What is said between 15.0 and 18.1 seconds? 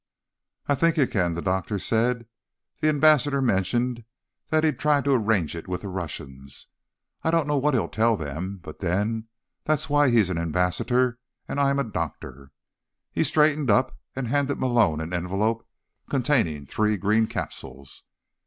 an envelope containing three green capsules.